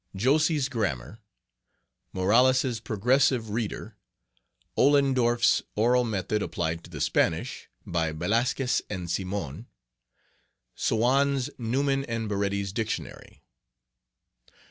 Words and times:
Josse's 0.15 0.67
Grammar. 0.67 1.19
Morales' 2.11 2.79
Progressive 2.79 3.51
Reader. 3.51 3.95
Ollen 4.75 5.13
Dorff's 5.13 5.61
Oral 5.75 6.05
Method 6.05 6.41
applied 6.41 6.83
to 6.83 6.89
the 6.89 6.99
Spanish, 6.99 7.69
by 7.85 8.11
Velasquez 8.11 8.81
and 8.89 9.11
Simonne. 9.11 9.67
Seoane's 10.75 11.51
Neuman 11.59 12.03
and 12.07 12.27
Baretti's 12.27 12.73
Dictionary. 12.73 13.43